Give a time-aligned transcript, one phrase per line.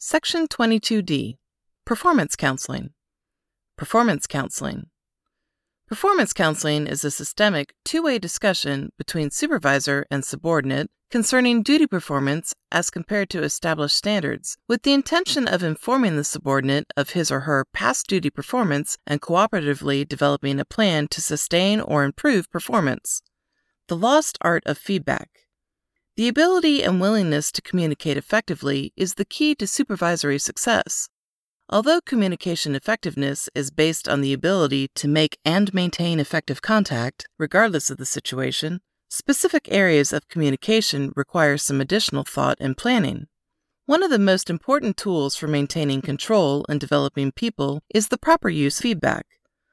[0.00, 1.38] Section 22D
[1.84, 2.90] Performance Counseling.
[3.76, 4.86] Performance Counseling.
[5.88, 12.54] Performance counseling is a systemic two way discussion between supervisor and subordinate concerning duty performance
[12.70, 17.40] as compared to established standards, with the intention of informing the subordinate of his or
[17.40, 23.20] her past duty performance and cooperatively developing a plan to sustain or improve performance.
[23.88, 25.47] The lost art of feedback.
[26.18, 31.08] The ability and willingness to communicate effectively is the key to supervisory success.
[31.68, 37.88] Although communication effectiveness is based on the ability to make and maintain effective contact, regardless
[37.88, 43.28] of the situation, specific areas of communication require some additional thought and planning.
[43.86, 48.48] One of the most important tools for maintaining control and developing people is the proper
[48.48, 49.24] use feedback,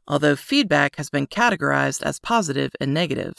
[0.08, 3.34] although feedback has been categorized as positive and negative.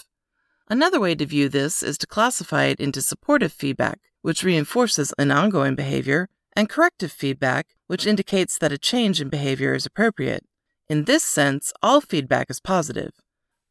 [0.69, 5.31] Another way to view this is to classify it into supportive feedback, which reinforces an
[5.31, 10.45] ongoing behavior, and corrective feedback, which indicates that a change in behavior is appropriate.
[10.89, 13.13] In this sense, all feedback is positive.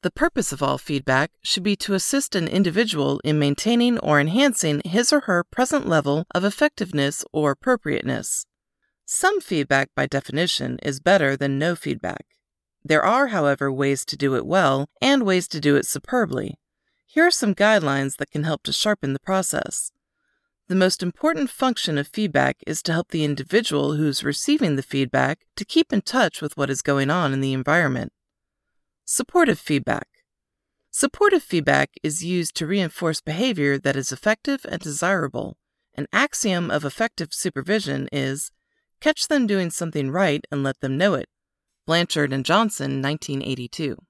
[0.03, 4.81] The purpose of all feedback should be to assist an individual in maintaining or enhancing
[4.85, 8.45] his or her present level of effectiveness or appropriateness.
[9.05, 12.25] Some feedback, by definition, is better than no feedback.
[12.83, 16.59] There are, however, ways to do it well and ways to do it superbly.
[17.15, 19.93] Here are some guidelines that can help to sharpen the process.
[20.67, 25.45] The most important function of feedback is to help the individual who's receiving the feedback
[25.55, 28.11] to keep in touch with what is going on in the environment.
[29.05, 30.09] Supportive feedback.
[30.91, 35.55] Supportive feedback is used to reinforce behavior that is effective and desirable.
[35.93, 38.51] An axiom of effective supervision is
[38.99, 41.29] catch them doing something right and let them know it.
[41.85, 44.04] Blanchard and Johnson, 1982.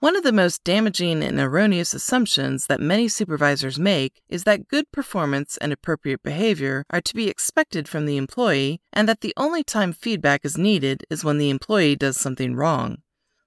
[0.00, 4.90] One of the most damaging and erroneous assumptions that many supervisors make is that good
[4.90, 9.62] performance and appropriate behavior are to be expected from the employee and that the only
[9.62, 13.02] time feedback is needed is when the employee does something wrong.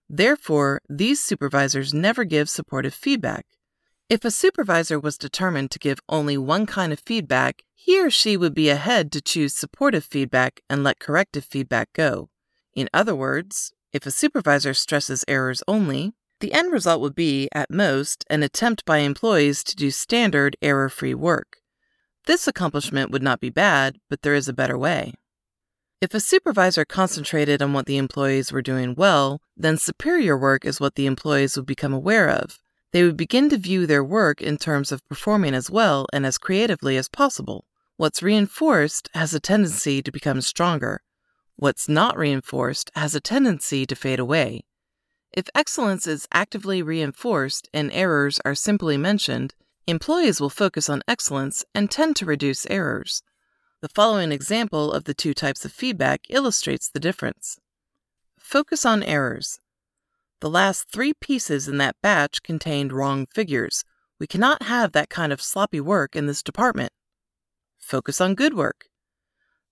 [0.07, 3.47] Therefore, these supervisors never give supportive feedback.
[4.07, 8.37] If a supervisor was determined to give only one kind of feedback, he or she
[8.37, 12.29] would be ahead to choose supportive feedback and let corrective feedback go.
[12.75, 17.71] In other words, if a supervisor stresses errors only, the end result would be, at
[17.71, 21.59] most, an attempt by employees to do standard, error free work.
[22.27, 25.13] This accomplishment would not be bad, but there is a better way.
[26.01, 30.81] If a supervisor concentrated on what the employees were doing well, then superior work is
[30.81, 32.59] what the employees would become aware of.
[32.91, 36.37] They would begin to view their work in terms of performing as well and as
[36.37, 37.63] creatively as possible.
[37.95, 41.03] What's reinforced has a tendency to become stronger.
[41.55, 44.65] What's not reinforced has a tendency to fade away.
[45.33, 49.55] If excellence is actively reinforced and errors are simply mentioned,
[49.87, 53.23] employees will focus on excellence and tend to reduce errors.
[53.81, 57.57] The following example of the two types of feedback illustrates the difference.
[58.37, 59.59] Focus on errors.
[60.39, 63.83] The last three pieces in that batch contained wrong figures.
[64.19, 66.93] We cannot have that kind of sloppy work in this department.
[67.79, 68.85] Focus on good work.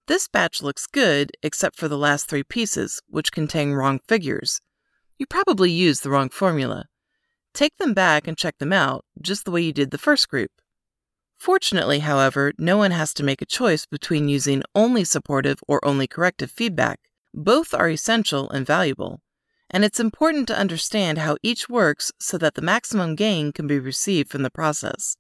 [0.08, 4.60] This batch looks good except for the last three pieces, which contain wrong figures.
[5.22, 6.88] You probably used the wrong formula.
[7.54, 10.50] Take them back and check them out, just the way you did the first group.
[11.38, 16.08] Fortunately, however, no one has to make a choice between using only supportive or only
[16.08, 17.02] corrective feedback.
[17.36, 19.22] Both are essential and valuable,
[19.70, 23.78] and it's important to understand how each works so that the maximum gain can be
[23.78, 25.18] received from the process.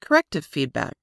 [0.00, 0.94] Corrective feedback.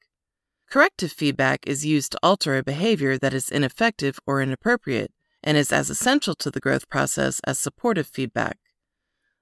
[0.72, 5.12] Corrective feedback is used to alter a behavior that is ineffective or inappropriate
[5.44, 8.58] and is as essential to the growth process as supportive feedback.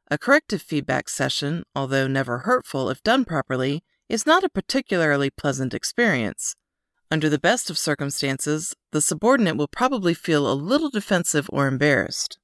[0.10, 5.74] A corrective feedback session, although never hurtful if done properly, is not a particularly pleasant
[5.74, 6.56] experience.
[7.10, 12.40] Under the best of circumstances, the subordinate will probably feel a little defensive or embarrassed.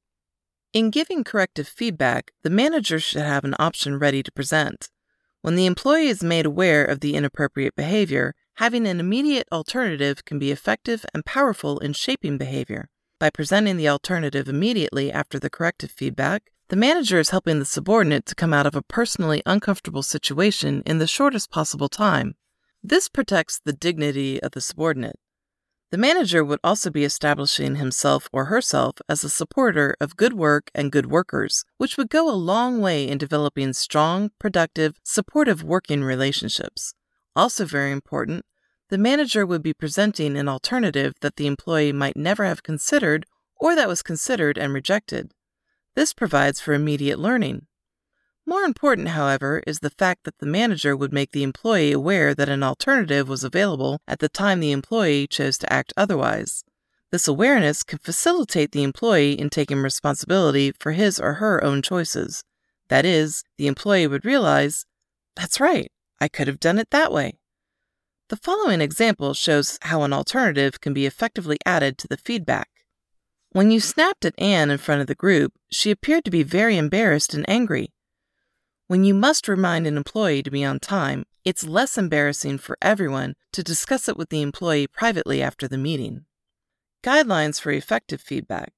[0.74, 4.90] In giving corrective feedback, the manager should have an option ready to present.
[5.42, 10.40] When the employee is made aware of the inappropriate behavior, having an immediate alternative can
[10.40, 12.90] be effective and powerful in shaping behavior.
[13.20, 18.28] By presenting the alternative immediately after the corrective feedback, the manager is helping the subordinate
[18.28, 22.36] to come out of a personally uncomfortable situation in the shortest possible time.
[22.84, 25.16] This protects the dignity of the subordinate.
[25.90, 30.70] The manager would also be establishing himself or herself as a supporter of good work
[30.76, 36.04] and good workers, which would go a long way in developing strong, productive, supportive working
[36.04, 36.94] relationships.
[37.36, 38.46] Also, very important,
[38.90, 43.26] the manager would be presenting an alternative that the employee might never have considered
[43.58, 45.32] or that was considered and rejected.
[45.96, 47.66] This provides for immediate learning.
[48.46, 52.48] More important, however, is the fact that the manager would make the employee aware that
[52.48, 56.64] an alternative was available at the time the employee chose to act otherwise.
[57.12, 62.44] This awareness can facilitate the employee in taking responsibility for his or her own choices.
[62.88, 64.86] That is, the employee would realize,
[65.36, 65.92] that's right,
[66.22, 67.38] I could have done it that way.
[68.30, 72.68] The following example shows how an alternative can be effectively added to the feedback.
[73.52, 76.76] When you snapped at Anne in front of the group, she appeared to be very
[76.76, 77.94] embarrassed and angry.
[78.88, 83.36] When you must remind an employee to be on time, it's less embarrassing for everyone
[83.54, 86.26] to discuss it with the employee privately after the meeting.
[87.06, 88.74] Guidelines for effective feedback.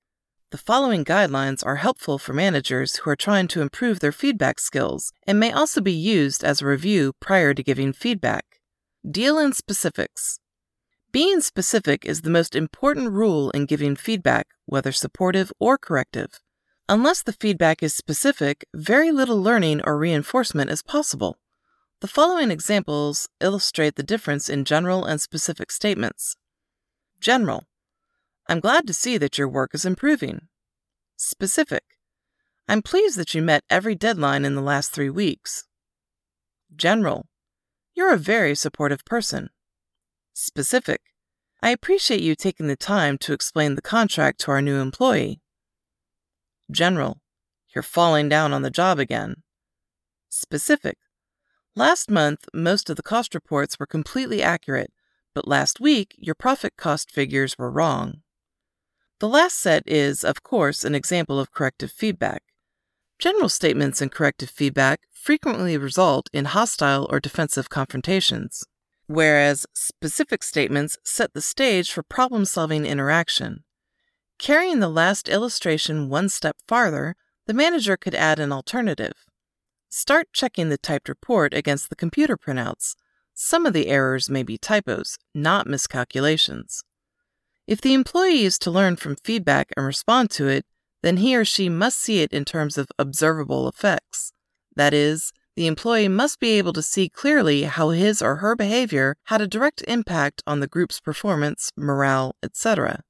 [0.52, 5.12] The following guidelines are helpful for managers who are trying to improve their feedback skills
[5.26, 8.59] and may also be used as a review prior to giving feedback.
[9.08, 10.42] Deal in specifics.
[11.14, 16.42] Being specific is the most important rule in giving feedback, whether supportive or corrective.
[16.90, 21.38] Unless the feedback is specific, very little learning or reinforcement is possible.
[22.02, 26.36] The following examples illustrate the difference in general and specific statements.
[27.22, 27.68] General.
[28.50, 30.50] I'm glad to see that your work is improving.
[31.16, 31.84] Specific.
[32.68, 35.64] I'm pleased that you met every deadline in the last three weeks.
[36.76, 37.28] General.
[38.00, 39.50] You're a very supportive person.
[40.32, 41.02] Specific.
[41.62, 45.42] I appreciate you taking the time to explain the contract to our new employee.
[46.72, 47.20] General,
[47.76, 49.44] you're falling down on the job again.
[50.30, 50.98] Specific.
[51.76, 54.94] Last month, most of the cost reports were completely accurate,
[55.36, 58.22] but last week, your profit cost figures were wrong.
[59.20, 62.44] The last set is, of course, an example of corrective feedback.
[63.20, 68.64] General statements and corrective feedback frequently result in hostile or defensive confrontations,
[69.08, 73.66] whereas specific statements set the stage for problem solving interaction.
[74.38, 79.26] Carrying the last illustration one step farther, the manager could add an alternative.
[79.90, 82.96] Start checking the typed report against the computer printouts.
[83.34, 86.84] Some of the errors may be typos, not miscalculations.
[87.68, 90.66] If the employee is to learn from feedback and respond to it,
[91.02, 94.34] then he or she must see it in terms of observable effects.
[94.76, 99.18] That is, the employee must be able to see clearly how his or her behavior
[99.26, 103.04] had a direct impact on the group's performance, morale, etc.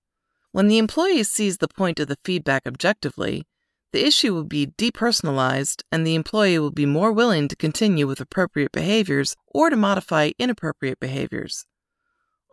[0.51, 3.45] When the employee sees the point of the feedback objectively,
[3.91, 8.19] the issue will be depersonalized and the employee will be more willing to continue with
[8.19, 11.65] appropriate behaviors or to modify inappropriate behaviors.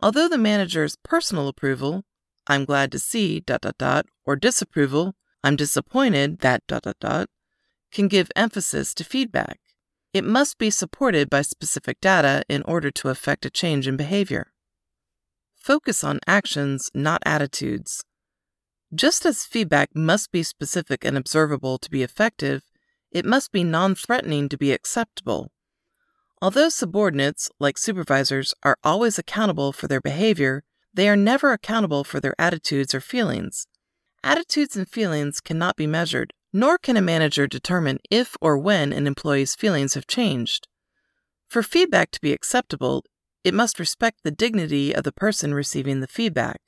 [0.01, 2.03] Although the manager's personal approval,
[2.47, 7.29] I'm glad to see, dot, dot, dot, or disapproval, I'm disappointed, that, dot, dot, dot,
[7.91, 9.59] can give emphasis to feedback.
[10.13, 14.51] It must be supported by specific data in order to affect a change in behavior.
[15.55, 18.03] Focus on actions, not attitudes.
[18.95, 22.63] Just as feedback must be specific and observable to be effective,
[23.11, 25.51] it must be non threatening to be acceptable.
[26.41, 30.63] Although subordinates, like supervisors, are always accountable for their behavior,
[30.93, 33.67] they are never accountable for their attitudes or feelings.
[34.27, 39.07] Attitudes and feelings cannot be measured, nor can a manager determine if or when an
[39.07, 40.67] employee's feelings have changed.
[41.47, 43.05] For feedback to be acceptable,
[43.45, 46.59] it must respect the dignity of the person receiving the feedback.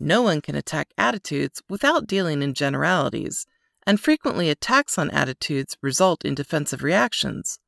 [0.00, 3.44] No one can attack attitudes without dealing in generalities,
[3.86, 7.58] and frequently attacks on attitudes result in defensive reactions.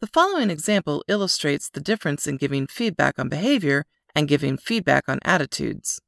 [0.00, 3.84] The following example illustrates the difference in giving feedback on behavior
[4.14, 6.00] and giving feedback on attitudes.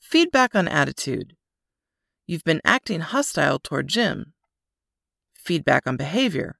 [0.00, 1.36] Feedback on attitude.
[2.26, 4.32] You've been acting hostile toward Jim.
[5.34, 6.58] Feedback on behavior.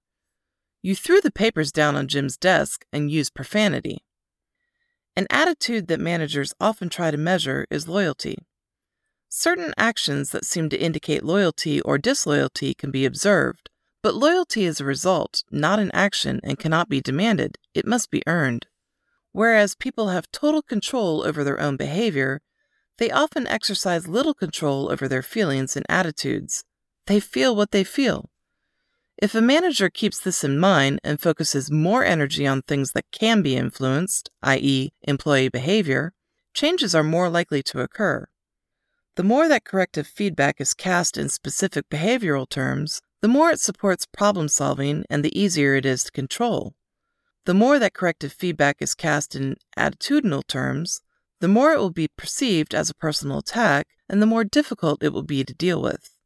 [0.83, 4.05] You threw the papers down on Jim's desk and used profanity.
[5.15, 8.39] An attitude that managers often try to measure is loyalty.
[9.29, 13.71] Certain actions that seem to indicate loyalty or disloyalty can be observed,
[14.03, 18.23] but loyalty is a result, not an action, and cannot be demanded, it must be
[18.27, 18.67] earned.
[19.31, 22.43] Whereas people have total control over their own behavior,
[22.99, 26.65] they often exercise little control over their feelings and attitudes.
[27.07, 28.31] They feel what they feel.
[29.19, 33.43] If a manager keeps this in mind and focuses more energy on things that can
[33.43, 36.13] be influenced, i.e., employee behavior,
[36.55, 38.27] changes are more likely to occur.
[39.15, 44.07] The more that corrective feedback is cast in specific behavioral terms, the more it supports
[44.07, 46.75] problem solving and the easier it is to control.
[47.45, 51.03] The more that corrective feedback is cast in attitudinal terms,
[51.43, 55.13] the more it will be perceived as a personal attack and the more difficult it
[55.13, 56.17] will be to deal with.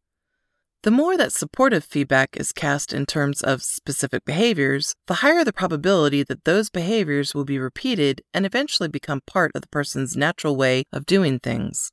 [0.82, 5.54] The more that supportive feedback is cast in terms of specific behaviors, the higher the
[5.54, 10.54] probability that those behaviors will be repeated and eventually become part of the person's natural
[10.54, 11.92] way of doing things.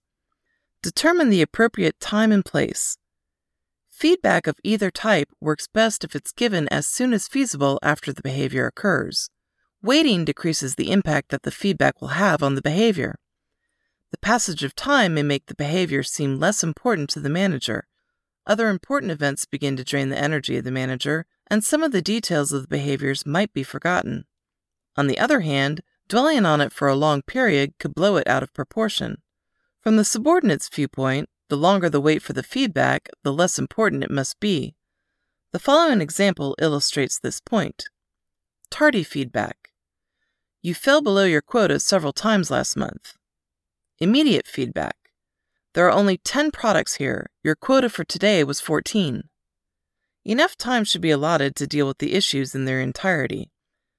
[0.82, 2.98] Determine the appropriate time and place.
[3.90, 8.22] Feedback of either type works best if it's given as soon as feasible after the
[8.22, 9.30] behavior occurs.
[9.84, 13.20] Waiting decreases the impact that the feedback will have on the behavior.
[14.12, 17.88] The passage of time may make the behavior seem less important to the manager.
[18.48, 22.02] Other important events begin to drain the energy of the manager, and some of the
[22.02, 24.24] details of the behaviors might be forgotten.
[24.96, 28.42] On the other hand, dwelling on it for a long period could blow it out
[28.42, 29.22] of proportion.
[29.82, 34.12] From the subordinate's viewpoint, the longer the wait for the feedback, the less important it
[34.12, 34.76] must be.
[35.52, 37.90] The following example illustrates this point.
[38.70, 39.63] Tardy feedback.
[40.66, 43.16] You fell below your quota several times last month.
[44.00, 44.96] Immediate feedback.
[45.74, 47.28] There are only 10 products here.
[47.44, 49.24] Your quota for today was 14.
[50.24, 53.52] Enough time should be allotted to deal with the issues in their entirety.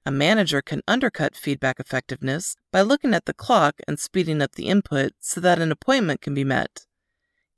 [0.07, 4.65] A manager can undercut feedback effectiveness by looking at the clock and speeding up the
[4.65, 6.87] input so that an appointment can be met.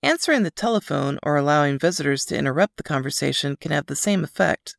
[0.04, 4.76] Answering the telephone or allowing visitors to interrupt the conversation can have the same effect.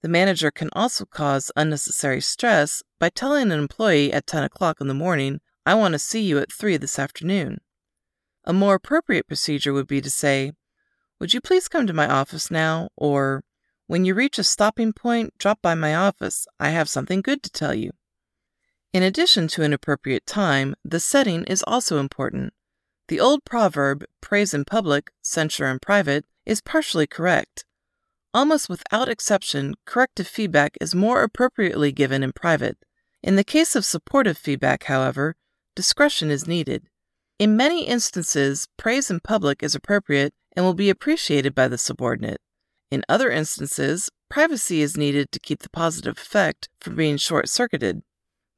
[0.00, 4.86] The manager can also cause unnecessary stress by telling an employee at 10 o'clock in
[4.86, 7.58] the morning, I want to see you at 3 this afternoon.
[8.44, 10.52] A more appropriate procedure would be to say,
[11.18, 12.88] Would you please come to my office now?
[12.96, 13.42] Or,
[13.88, 16.46] when you reach a stopping point, drop by my office.
[16.60, 17.90] I have something good to tell you.
[18.92, 22.52] In addition to an appropriate time, the setting is also important.
[23.08, 27.64] The old proverb, praise in public, censure in private, is partially correct.
[28.38, 32.78] Almost without exception, corrective feedback is more appropriately given in private.
[33.20, 35.34] In the case of supportive feedback, however,
[35.74, 36.86] discretion is needed.
[37.40, 42.40] In many instances, praise in public is appropriate and will be appreciated by the subordinate.
[42.92, 48.02] In other instances, privacy is needed to keep the positive effect from being short circuited.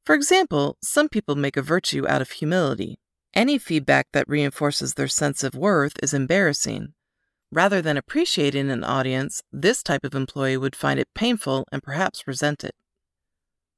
[0.04, 2.98] For example, some people make a virtue out of humility.
[3.32, 6.92] Any feedback that reinforces their sense of worth is embarrassing.
[7.52, 12.26] Rather than appreciating an audience, this type of employee would find it painful and perhaps
[12.26, 12.74] resent it.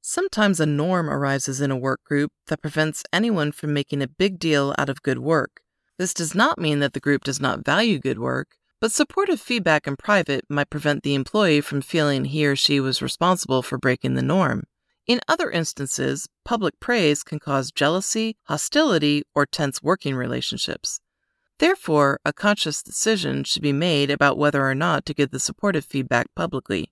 [0.01, 4.37] Sometimes a norm arises in a work group that prevents anyone from making a big
[4.37, 5.61] deal out of good work.
[5.97, 9.87] This does not mean that the group does not value good work, but supportive feedback
[9.87, 14.15] in private might prevent the employee from feeling he or she was responsible for breaking
[14.15, 14.65] the norm.
[15.07, 20.99] In other instances, public praise can cause jealousy, hostility, or tense working relationships.
[21.59, 25.85] Therefore, a conscious decision should be made about whether or not to give the supportive
[25.85, 26.91] feedback publicly.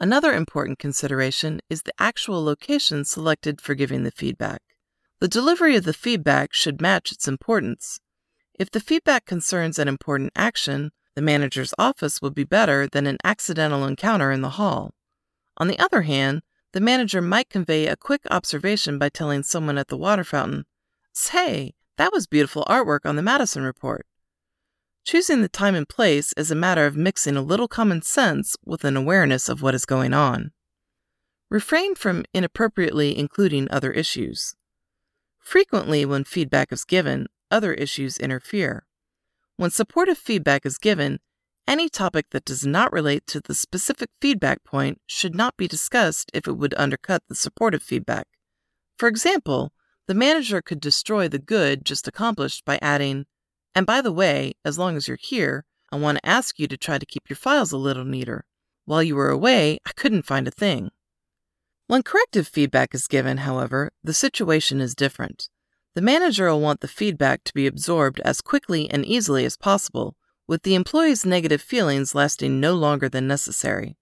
[0.00, 4.60] Another important consideration is the actual location selected for giving the feedback.
[5.20, 8.00] The delivery of the feedback should match its importance.
[8.58, 13.18] If the feedback concerns an important action, the manager's office would be better than an
[13.22, 14.94] accidental encounter in the hall.
[15.56, 19.88] On the other hand, the manager might convey a quick observation by telling someone at
[19.88, 20.64] the water fountain,
[21.12, 24.06] Say, that was beautiful artwork on the Madison report.
[25.04, 28.84] Choosing the time and place is a matter of mixing a little common sense with
[28.84, 30.52] an awareness of what is going on.
[31.50, 34.54] Refrain from inappropriately including other issues.
[35.38, 38.86] Frequently, when feedback is given, other issues interfere.
[39.56, 41.20] When supportive feedback is given,
[41.68, 46.30] any topic that does not relate to the specific feedback point should not be discussed
[46.32, 48.26] if it would undercut the supportive feedback.
[48.96, 49.73] For example,
[50.06, 53.26] the manager could destroy the good just accomplished by adding,
[53.74, 56.76] and by the way, as long as you're here, I want to ask you to
[56.76, 58.44] try to keep your files a little neater.
[58.84, 60.90] While you were away, I couldn't find a thing.
[61.86, 65.48] When corrective feedback is given, however, the situation is different.
[65.94, 70.16] The manager will want the feedback to be absorbed as quickly and easily as possible,
[70.46, 73.96] with the employee's negative feelings lasting no longer than necessary.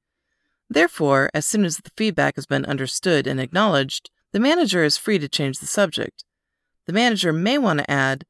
[0.71, 5.19] Therefore, as soon as the feedback has been understood and acknowledged, the manager is free
[5.19, 6.25] to change the subject.
[6.87, 8.25] The manager may want to add,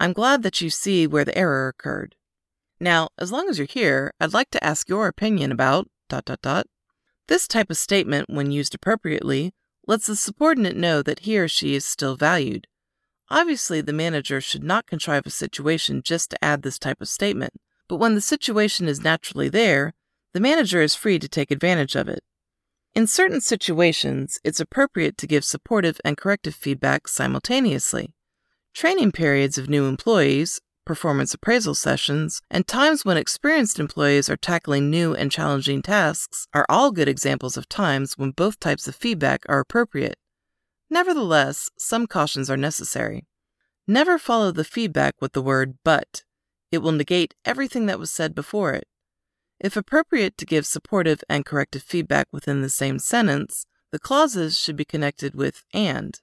[0.00, 2.14] I'm glad that you see where the error occurred.
[2.80, 6.42] Now, as long as you're here, I'd like to ask your opinion about dot dot
[6.42, 6.66] dot.
[7.28, 9.52] This type of statement, when used appropriately,
[9.86, 12.66] lets the subordinate know that he or she is still valued.
[13.30, 17.54] Obviously, the manager should not contrive a situation just to add this type of statement,
[17.88, 19.94] but when the situation is naturally there,
[20.32, 22.22] the manager is free to take advantage of it.
[22.94, 28.14] In certain situations, it's appropriate to give supportive and corrective feedback simultaneously.
[28.72, 34.90] Training periods of new employees, performance appraisal sessions, and times when experienced employees are tackling
[34.90, 39.42] new and challenging tasks are all good examples of times when both types of feedback
[39.48, 40.16] are appropriate.
[40.88, 43.26] Nevertheless, some cautions are necessary.
[43.88, 46.22] Never follow the feedback with the word but.
[46.70, 48.84] It will negate everything that was said before it.
[49.60, 54.76] If appropriate to give supportive and corrective feedback within the same sentence, the clauses should
[54.76, 56.20] be connected with and.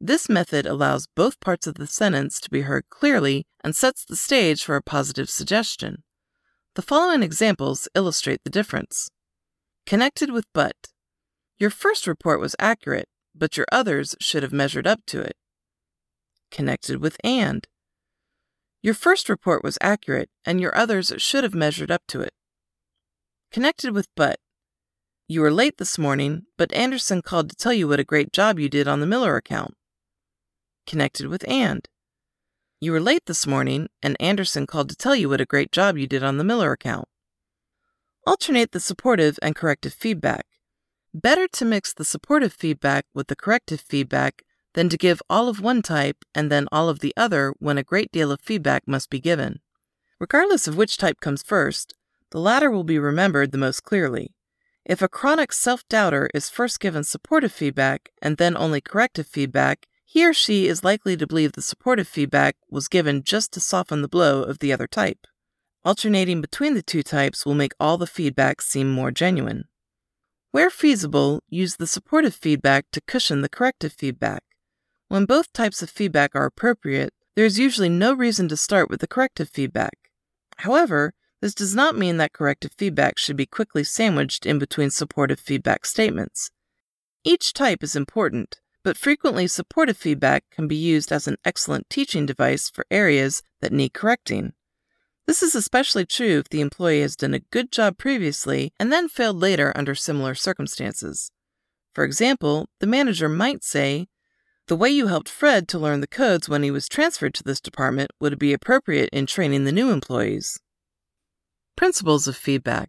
[0.00, 4.16] This method allows both parts of the sentence to be heard clearly and sets the
[4.16, 6.02] stage for a positive suggestion.
[6.74, 9.08] The following examples illustrate the difference.
[9.86, 10.76] Connected with but.
[11.58, 15.36] Your first report was accurate, but your others should have measured up to it.
[16.50, 17.66] Connected with and.
[18.82, 22.34] Your first report was accurate, and your others should have measured up to it.
[23.56, 24.38] Connected with but.
[25.28, 28.58] You were late this morning, but Anderson called to tell you what a great job
[28.58, 29.72] you did on the Miller account.
[30.86, 31.88] Connected with and.
[32.82, 35.96] You were late this morning, and Anderson called to tell you what a great job
[35.96, 37.08] you did on the Miller account.
[38.26, 40.44] Alternate the supportive and corrective feedback.
[41.14, 44.42] Better to mix the supportive feedback with the corrective feedback
[44.74, 47.82] than to give all of one type and then all of the other when a
[47.82, 49.60] great deal of feedback must be given.
[50.20, 51.94] Regardless of which type comes first,
[52.30, 54.34] the latter will be remembered the most clearly.
[54.84, 59.86] If a chronic self doubter is first given supportive feedback and then only corrective feedback,
[60.04, 64.00] he or she is likely to believe the supportive feedback was given just to soften
[64.00, 65.26] the blow of the other type.
[65.84, 69.64] Alternating between the two types will make all the feedback seem more genuine.
[70.52, 74.42] Where feasible, use the supportive feedback to cushion the corrective feedback.
[75.08, 79.00] When both types of feedback are appropriate, there is usually no reason to start with
[79.00, 79.98] the corrective feedback.
[80.58, 85.38] However, this does not mean that corrective feedback should be quickly sandwiched in between supportive
[85.38, 86.50] feedback statements.
[87.24, 92.24] Each type is important, but frequently supportive feedback can be used as an excellent teaching
[92.24, 94.52] device for areas that need correcting.
[95.26, 99.08] This is especially true if the employee has done a good job previously and then
[99.08, 101.32] failed later under similar circumstances.
[101.92, 104.06] For example, the manager might say,
[104.68, 107.60] The way you helped Fred to learn the codes when he was transferred to this
[107.60, 110.60] department would be appropriate in training the new employees.
[111.76, 112.88] Principles of feedback.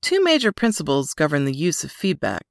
[0.00, 2.46] Two major principles govern the use of feedback.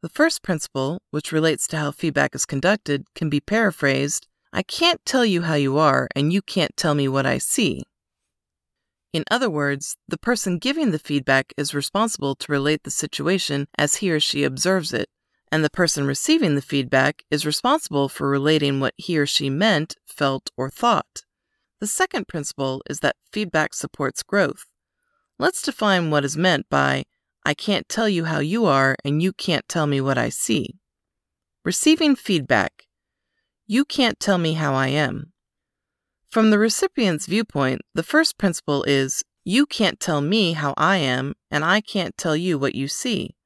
[0.00, 5.04] The first principle, which relates to how feedback is conducted, can be paraphrased I can't
[5.04, 7.82] tell you how you are, and you can't tell me what I see.
[9.12, 13.96] In other words, the person giving the feedback is responsible to relate the situation as
[13.96, 15.10] he or she observes it,
[15.52, 19.96] and the person receiving the feedback is responsible for relating what he or she meant,
[20.06, 21.24] felt, or thought.
[21.80, 24.64] The second principle is that feedback supports growth.
[25.38, 27.04] Let's define what is meant by
[27.44, 30.76] I can't tell you how you are, and you can't tell me what I see.
[31.64, 32.86] Receiving feedback.
[33.66, 35.32] You can't tell me how I am.
[36.30, 41.34] From the recipient's viewpoint, the first principle is you can't tell me how I am,
[41.50, 43.36] and I can't tell you what you see.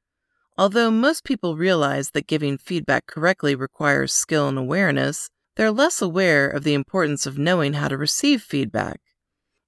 [0.57, 6.49] Although most people realize that giving feedback correctly requires skill and awareness, they're less aware
[6.49, 9.01] of the importance of knowing how to receive feedback.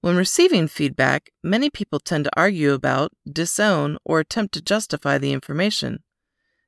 [0.02, 5.32] When receiving feedback, many people tend to argue about, disown, or attempt to justify the
[5.32, 6.02] information.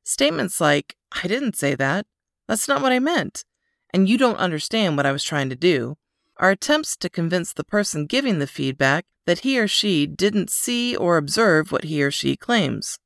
[0.05, 2.07] Statements like, I didn't say that,
[2.47, 3.45] that's not what I meant,
[3.93, 5.97] and you don't understand what I was trying to do,
[6.37, 10.95] are attempts to convince the person giving the feedback that he or she didn't see
[10.95, 13.01] or observe what he or she claims.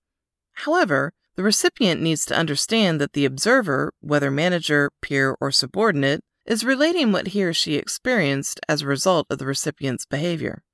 [0.52, 6.64] However, the recipient needs to understand that the observer, whether manager, peer, or subordinate, is
[6.64, 10.64] relating what he or she experienced as a result of the recipient's behavior.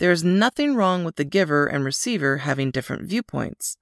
[0.00, 3.76] There is nothing wrong with the giver and receiver having different viewpoints.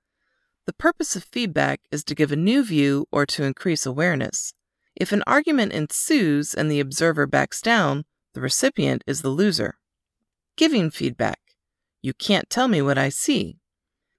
[0.67, 4.53] The purpose of feedback is to give a new view or to increase awareness.
[4.95, 9.79] If an argument ensues and the observer backs down, the recipient is the loser.
[10.57, 11.41] Giving feedback.
[12.03, 13.59] You can't tell me what I see.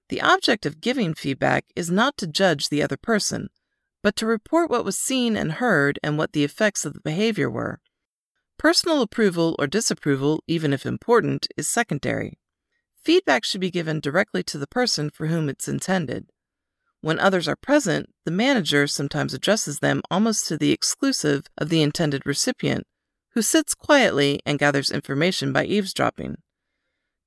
[0.08, 3.50] The object of giving feedback is not to judge the other person,
[4.02, 7.50] but to report what was seen and heard and what the effects of the behavior
[7.50, 7.80] were.
[8.58, 12.38] Personal approval or disapproval, even if important, is secondary.
[13.02, 16.26] Feedback should be given directly to the person for whom it's intended.
[17.00, 21.80] When others are present, the manager sometimes addresses them almost to the exclusive of the
[21.80, 22.86] intended recipient,
[23.32, 26.36] who sits quietly and gathers information by eavesdropping.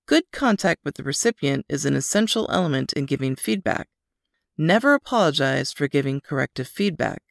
[0.05, 3.87] Good contact with the recipient is an essential element in giving feedback.
[4.57, 7.21] Never apologize for giving corrective feedback.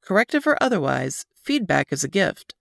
[0.00, 2.54] Corrective or otherwise, feedback is a gift.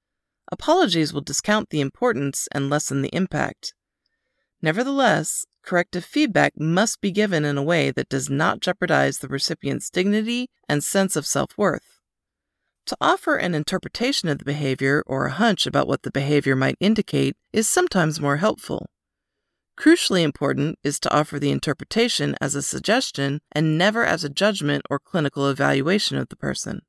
[0.52, 3.74] Apologies will discount the importance and lessen the impact.
[4.62, 9.90] Nevertheless, corrective feedback must be given in a way that does not jeopardize the recipient's
[9.90, 12.00] dignity and sense of self worth.
[12.88, 16.76] To offer an interpretation of the behavior or a hunch about what the behavior might
[16.80, 18.88] indicate is sometimes more helpful.
[19.78, 24.84] Crucially important is to offer the interpretation as a suggestion and never as a judgment
[24.90, 26.82] or clinical evaluation of the person.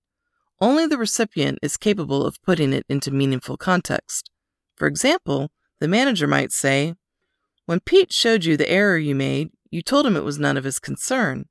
[0.61, 4.31] Only the recipient is capable of putting it into meaningful context.
[4.77, 6.95] For example, the manager might say,
[7.67, 10.65] When Pete showed you the error you made, you told him it was none of
[10.65, 11.47] his concern.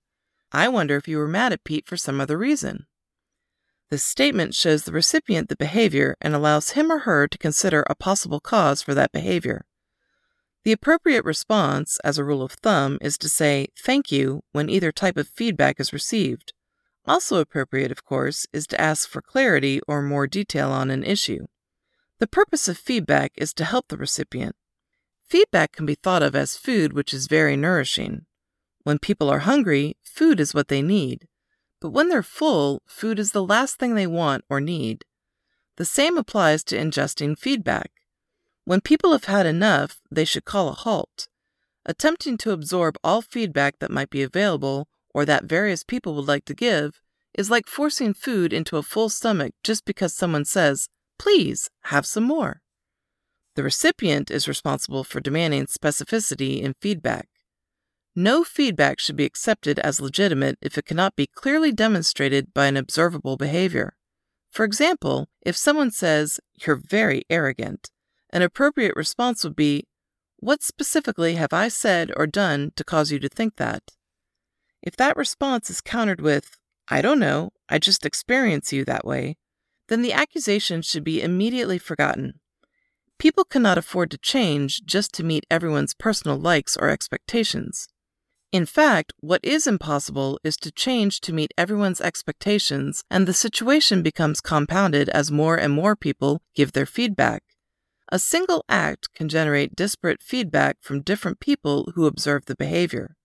[0.52, 2.86] I wonder if you were mad at Pete for some other reason.
[3.90, 7.96] This statement shows the recipient the behavior and allows him or her to consider a
[7.96, 9.66] possible cause for that behavior.
[10.64, 14.92] The appropriate response, as a rule of thumb, is to say thank you when either
[14.92, 16.54] type of feedback is received.
[17.06, 21.48] Also appropriate, of course, is to ask for clarity or more detail on an issue.
[22.20, 24.56] The purpose of feedback is to help the recipient.
[25.26, 28.26] Feedback can be thought of as food which is very nourishing.
[28.84, 31.28] When people are hungry, food is what they need.
[31.80, 35.06] But when they're full, food is the last thing they want or need.
[35.78, 37.92] The same applies to ingesting feedback.
[38.72, 41.28] When people have had enough, they should call a halt.
[41.86, 46.46] Attempting to absorb all feedback that might be available or that various people would like
[46.46, 47.02] to give
[47.38, 50.88] is like forcing food into a full stomach just because someone says,
[51.20, 52.62] Please, have some more.
[53.58, 57.28] The recipient is responsible for demanding specificity in feedback.
[58.16, 62.78] No feedback should be accepted as legitimate if it cannot be clearly demonstrated by an
[62.78, 63.98] observable behavior.
[64.50, 67.92] For example, if someone says, You're very arrogant,
[68.32, 69.88] an appropriate response would be,
[70.38, 73.84] What specifically have I said or done to cause you to think that?
[74.82, 79.38] If that response is countered with, I don't know, I just experience you that way,
[79.88, 82.40] then the accusation should be immediately forgotten.
[83.20, 87.88] People cannot afford to change just to meet everyone's personal likes or expectations.
[88.52, 94.02] In fact, what is impossible is to change to meet everyone's expectations, and the situation
[94.02, 97.44] becomes compounded as more and more people give their feedback.
[98.14, 103.16] A single act can generate disparate feedback from different people who observe the behavior.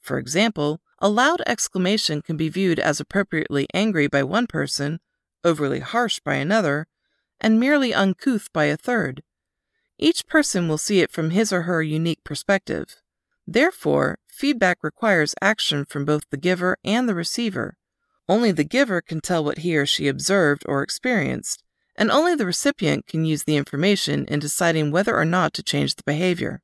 [0.00, 5.00] For example, a loud exclamation can be viewed as appropriately angry by one person,
[5.42, 6.86] overly harsh by another,
[7.40, 9.24] and merely uncouth by a third.
[9.98, 13.02] Each person will see it from his or her unique perspective.
[13.48, 17.76] Therefore, feedback requires action from both the giver and the receiver.
[18.28, 21.64] Only the giver can tell what he or she observed or experienced,
[22.00, 25.94] and only the recipient can use the information in deciding whether or not to change
[25.94, 26.62] the behavior.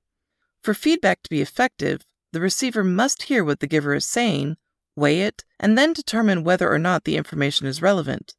[0.63, 2.01] For feedback to be effective,
[2.33, 4.57] the receiver must hear what the giver is saying,
[4.97, 8.35] weigh it, and then determine whether or not the information is relevant.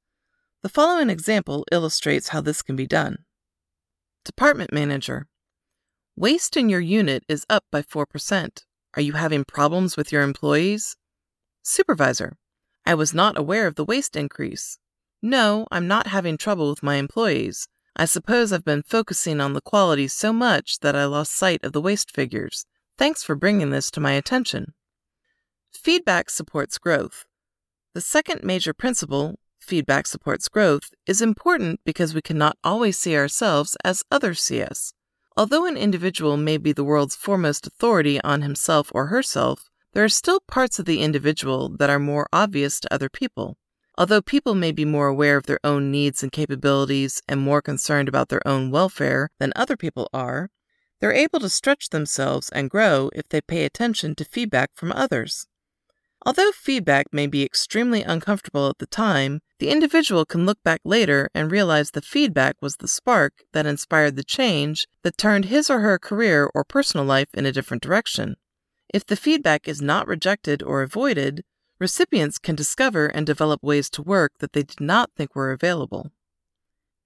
[0.63, 3.19] The following example illustrates how this can be done.
[4.25, 5.27] Department Manager
[6.15, 8.63] Waste in your unit is up by 4%.
[8.95, 10.95] Are you having problems with your employees?
[11.61, 12.37] Supervisor
[12.87, 14.79] I was not aware of the waste increase.
[15.29, 17.67] No, I'm not having trouble with my employees.
[17.97, 21.73] I suppose I've been focusing on the quality so much that I lost sight of
[21.73, 22.65] the waste figures.
[22.97, 24.73] Thanks for bringing this to my attention.
[25.69, 27.25] Feedback supports growth.
[27.93, 33.75] The second major principle, feedback supports growth, is important because we cannot always see ourselves
[33.83, 34.93] as others see us.
[35.35, 40.19] Although an individual may be the world's foremost authority on himself or herself, there are
[40.23, 43.57] still parts of the individual that are more obvious to other people.
[43.97, 48.07] Although people may be more aware of their own needs and capabilities and more concerned
[48.07, 50.51] about their own welfare than other people are,
[50.99, 55.47] they're able to stretch themselves and grow if they pay attention to feedback from others.
[56.25, 61.29] Although feedback may be extremely uncomfortable at the time, the individual can look back later
[61.33, 65.79] and realize the feedback was the spark that inspired the change that turned his or
[65.79, 68.35] her career or personal life in a different direction.
[68.93, 71.43] If the feedback is not rejected or avoided,
[71.79, 76.11] recipients can discover and develop ways to work that they did not think were available.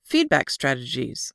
[0.04, 1.34] Feedback strategies.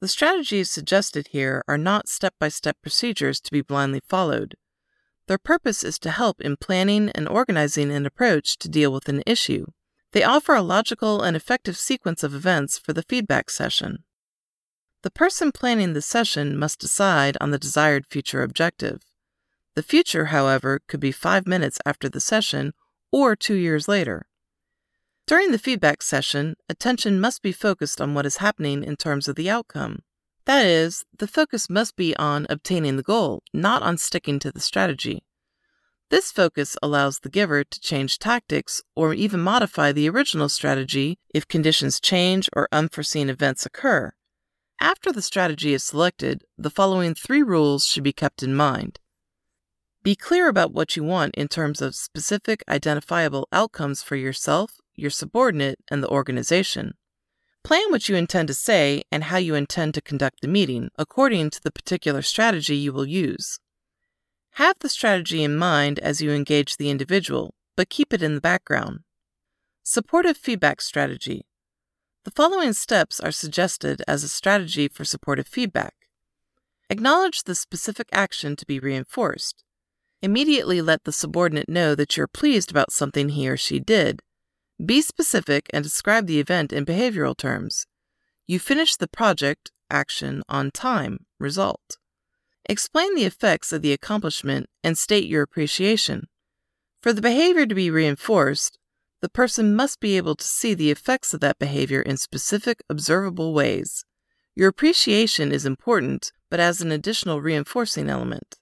[0.00, 4.56] The strategies suggested here are not step by step procedures to be blindly followed.
[5.26, 9.22] Their purpose is to help in planning and organizing an approach to deal with an
[9.26, 9.66] issue.
[10.12, 14.04] They offer a logical and effective sequence of events for the feedback session.
[15.02, 19.02] The person planning the session must decide on the desired future objective.
[19.74, 22.74] The future, however, could be five minutes after the session
[23.10, 24.26] or two years later.
[25.26, 29.36] During the feedback session, attention must be focused on what is happening in terms of
[29.36, 30.00] the outcome.
[30.44, 34.60] That is, the focus must be on obtaining the goal, not on sticking to the
[34.60, 35.24] strategy.
[36.10, 41.48] This focus allows the giver to change tactics or even modify the original strategy if
[41.48, 44.12] conditions change or unforeseen events occur.
[44.80, 49.00] After the strategy is selected, the following three rules should be kept in mind.
[50.04, 55.10] Be clear about what you want in terms of specific identifiable outcomes for yourself your
[55.10, 56.94] subordinate, and the organization.
[57.62, 61.50] Plan what you intend to say and how you intend to conduct the meeting according
[61.50, 63.58] to the particular strategy you will use.
[64.52, 68.40] Have the strategy in mind as you engage the individual, but keep it in the
[68.40, 69.00] background.
[69.82, 71.46] Supportive feedback strategy.
[72.24, 75.94] The following steps are suggested as a strategy for supportive feedback.
[76.88, 79.64] Acknowledge the specific action to be reinforced.
[80.24, 84.22] Immediately let the subordinate know that you're pleased about something he or she did
[84.82, 87.84] be specific and describe the event in behavioral terms.
[88.46, 91.26] You finished the project action on time.
[91.38, 91.98] Result.
[92.64, 96.28] Explain the effects of the accomplishment and state your appreciation.
[97.02, 98.78] For the behavior to be reinforced,
[99.20, 103.52] the person must be able to see the effects of that behavior in specific, observable
[103.52, 104.06] ways.
[104.56, 108.56] Your appreciation is important, but as an additional reinforcing element.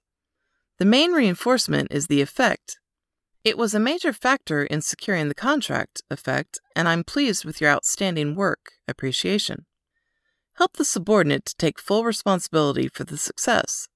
[0.83, 2.77] The main reinforcement is the effect.
[3.45, 7.69] It was a major factor in securing the contract effect, and I'm pleased with your
[7.69, 9.65] outstanding work appreciation.
[10.55, 13.87] Help the subordinate to take full responsibility for the success.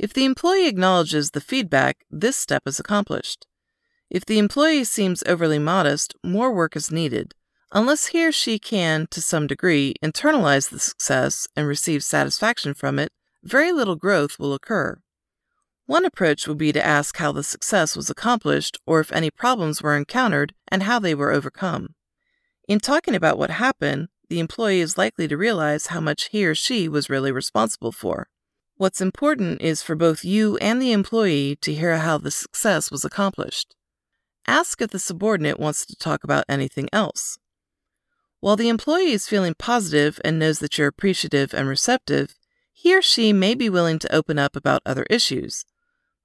[0.00, 3.46] If the employee acknowledges the feedback, this step is accomplished.
[4.10, 7.34] If the employee seems overly modest, more work is needed.
[7.70, 12.98] Unless he or she can, to some degree, internalize the success and receive satisfaction from
[12.98, 13.12] it,
[13.44, 14.98] very little growth will occur.
[15.86, 19.82] One approach would be to ask how the success was accomplished or if any problems
[19.82, 21.94] were encountered and how they were overcome.
[22.68, 26.56] In talking about what happened, the employee is likely to realize how much he or
[26.56, 28.28] she was really responsible for.
[28.76, 33.04] What's important is for both you and the employee to hear how the success was
[33.04, 33.76] accomplished.
[34.44, 37.38] Ask if the subordinate wants to talk about anything else.
[38.40, 42.34] While the employee is feeling positive and knows that you're appreciative and receptive,
[42.72, 45.64] he or she may be willing to open up about other issues.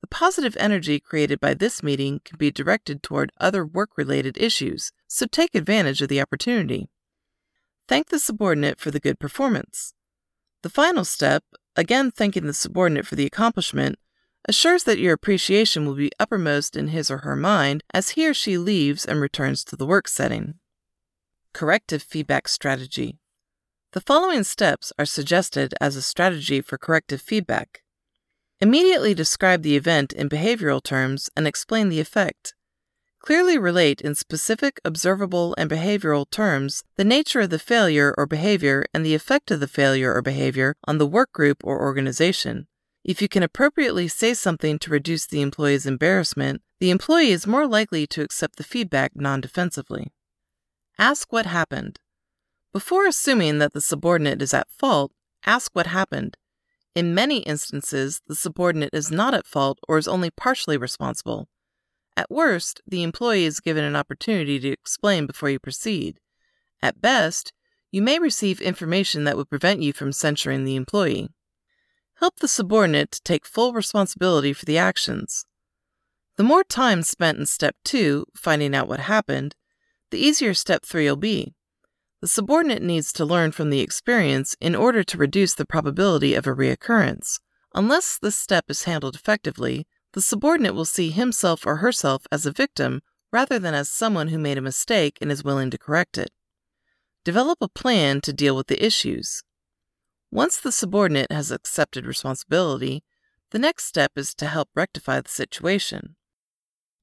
[0.02, 4.92] The positive energy created by this meeting can be directed toward other work related issues,
[5.08, 6.90] so take advantage of the opportunity.
[7.88, 9.94] Thank the subordinate for the good performance.
[10.64, 11.44] The final step,
[11.76, 14.00] again thanking the subordinate for the accomplishment,
[14.48, 18.34] assures that your appreciation will be uppermost in his or her mind as he or
[18.34, 20.56] she leaves and returns to the work setting.
[21.54, 23.20] Corrective feedback strategy.
[23.92, 27.84] The following steps are suggested as a strategy for corrective feedback.
[28.62, 32.54] Immediately describe the event in behavioral terms and explain the effect.
[33.17, 38.86] Clearly relate in specific, observable, and behavioral terms the nature of the failure or behavior
[38.93, 42.67] and the effect of the failure or behavior on the work group or organization.
[43.04, 47.65] If you can appropriately say something to reduce the employee's embarrassment, the employee is more
[47.65, 50.13] likely to accept the feedback non defensively.
[51.00, 52.00] Ask what happened.
[52.74, 55.12] Before assuming that the subordinate is at fault,
[55.47, 56.38] ask what happened.
[56.93, 61.47] In many instances, the subordinate is not at fault or is only partially responsible.
[62.17, 66.19] At worst, the employee is given an opportunity to explain before you proceed.
[66.82, 67.54] At best,
[67.91, 71.30] you may receive information that would prevent you from censuring the employee.
[72.15, 75.45] Help the subordinate to take full responsibility for the actions.
[76.36, 79.56] The more time spent in step two, finding out what happened,
[80.12, 81.54] the easier step three will be.
[82.21, 86.45] The subordinate needs to learn from the experience in order to reduce the probability of
[86.45, 87.39] a reoccurrence.
[87.73, 92.51] Unless this step is handled effectively, the subordinate will see himself or herself as a
[92.51, 96.29] victim rather than as someone who made a mistake and is willing to correct it.
[97.23, 99.41] Develop a plan to deal with the issues.
[100.31, 103.03] Once the subordinate has accepted responsibility,
[103.49, 106.15] the next step is to help rectify the situation.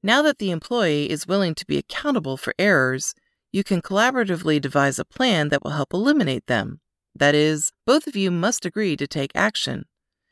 [0.02, 3.14] Now that the employee is willing to be accountable for errors,
[3.59, 6.81] you can collaboratively devise a plan that will help eliminate them.
[7.12, 9.87] That is, both of you must agree to take action.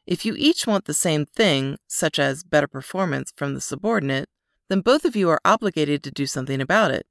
[0.07, 4.29] If you each want the same thing, such as better performance from the subordinate,
[4.69, 7.05] then both of you are obligated to do something about it.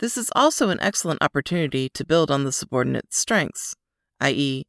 [0.00, 3.74] This is also an excellent opportunity to build on the subordinate's strengths,
[4.20, 4.66] i.e.,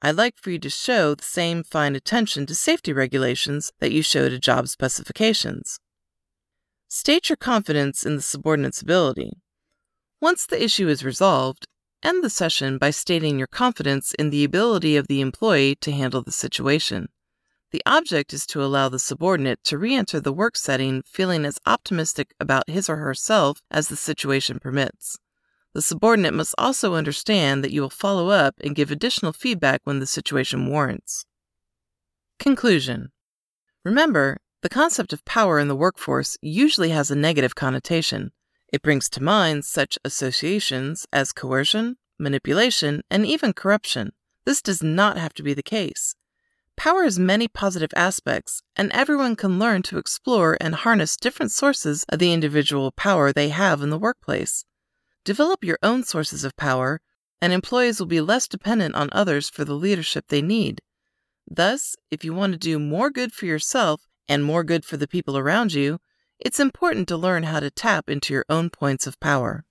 [0.00, 4.02] I'd like for you to show the same fine attention to safety regulations that you
[4.02, 5.78] show to job specifications.
[6.88, 9.34] State your confidence in the subordinate's ability.
[10.22, 11.66] Once the issue is resolved,
[12.02, 16.20] End the session by stating your confidence in the ability of the employee to handle
[16.20, 17.08] the situation.
[17.70, 21.60] The object is to allow the subordinate to re enter the work setting feeling as
[21.64, 25.16] optimistic about his or herself as the situation permits.
[25.74, 30.00] The subordinate must also understand that you will follow up and give additional feedback when
[30.00, 31.24] the situation warrants.
[32.40, 33.12] Conclusion
[33.84, 38.32] Remember, the concept of power in the workforce usually has a negative connotation.
[38.72, 44.12] It brings to mind such associations as coercion, manipulation, and even corruption.
[44.46, 46.14] This does not have to be the case.
[46.76, 52.04] Power has many positive aspects, and everyone can learn to explore and harness different sources
[52.08, 54.64] of the individual power they have in the workplace.
[55.22, 57.02] Develop your own sources of power,
[57.42, 60.80] and employees will be less dependent on others for the leadership they need.
[61.46, 65.08] Thus, if you want to do more good for yourself and more good for the
[65.08, 65.98] people around you,
[66.44, 69.64] it's important to learn how to tap into your own points of power.